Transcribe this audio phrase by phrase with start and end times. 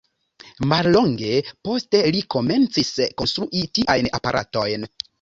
[0.71, 1.35] Mallonge
[1.69, 4.93] poste li komencis konstrui tiajn aparatojn.